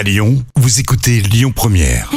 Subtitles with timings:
[0.00, 2.08] À Lyon, vous écoutez Lyon Première.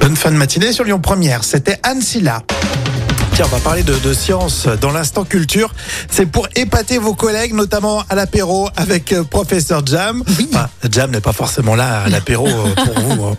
[0.00, 1.44] Bonne fin de matinée sur Lyon Première.
[1.44, 2.42] C'était Anne Silla.
[3.34, 5.74] Tiens, on va parler de, de science dans l'instant culture.
[6.10, 10.24] C'est pour épater vos collègues, notamment à l'apéro avec euh, professeur Jam.
[10.50, 13.24] Enfin, Jam n'est pas forcément là à l'apéro euh, pour vous.
[13.26, 13.36] hein.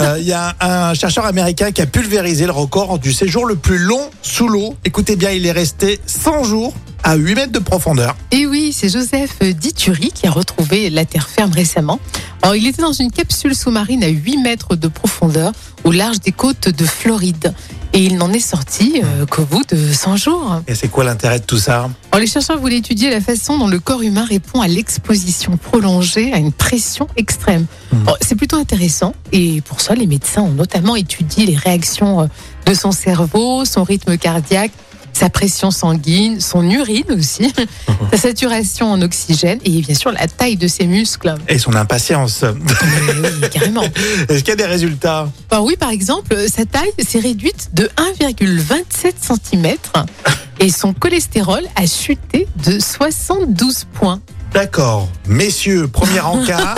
[0.00, 3.54] Euh, Il y a un chercheur américain qui a pulvérisé le record du séjour le
[3.54, 4.74] plus long sous l'eau.
[4.84, 6.74] Écoutez bien, il est resté 100 jours
[7.08, 8.14] à 8 mètres de profondeur.
[8.32, 12.00] Et oui, c'est Joseph Dituri qui a retrouvé la terre ferme récemment.
[12.42, 15.52] Alors, il était dans une capsule sous-marine à 8 mètres de profondeur
[15.84, 17.54] au large des côtes de Floride.
[17.94, 20.60] Et il n'en est sorti euh, qu'au bout de 100 jours.
[20.68, 21.88] Et c'est quoi l'intérêt de tout ça?
[22.12, 26.34] Alors, les chercheurs voulaient étudier la façon dont le corps humain répond à l'exposition prolongée
[26.34, 27.64] à une pression extrême.
[28.02, 29.14] Alors, C'est plutôt intéressant.
[29.32, 32.26] Et pour ça, les médecins ont notamment étudié les réactions euh,
[32.66, 34.72] de son cerveau, son rythme cardiaque,
[35.18, 37.52] sa pression sanguine, son urine aussi,
[38.12, 41.34] sa saturation en oxygène et bien sûr la taille de ses muscles.
[41.48, 42.44] Et son impatience.
[42.44, 43.82] Mais oui, carrément.
[44.28, 45.28] Est-ce qu'il y a des résultats?
[45.50, 49.76] Alors oui, par exemple, sa taille s'est réduite de 1,27 cm
[50.60, 54.20] et son cholestérol a chuté de 72 points.
[54.54, 55.08] D'accord.
[55.26, 56.76] Messieurs, premier encart.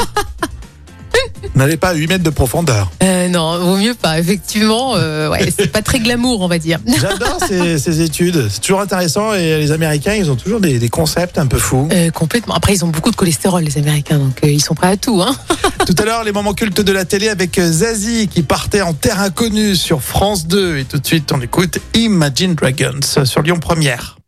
[1.55, 2.91] N'allez pas à 8 mètres de profondeur.
[3.03, 4.19] Euh, non, vaut mieux pas.
[4.19, 6.79] Effectivement, euh, ouais, c'est pas très glamour, on va dire.
[6.87, 8.49] J'adore ces, ces études.
[8.51, 11.89] C'est toujours intéressant et les Américains, ils ont toujours des, des concepts un peu fous.
[11.93, 12.55] Euh, complètement.
[12.55, 15.23] Après, ils ont beaucoup de cholestérol, les Américains, donc euh, ils sont prêts à tout.
[15.23, 15.35] Hein.
[15.87, 19.21] Tout à l'heure, les moments cultes de la télé avec Zazie qui partait en terre
[19.21, 20.79] inconnue sur France 2.
[20.79, 24.19] Et tout de suite, on écoute Imagine Dragons sur Lyon Première.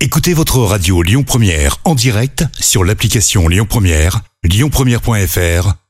[0.00, 5.81] Écoutez votre radio Lyon Première en direct sur l'application Lyon Première, lyonpremière.fr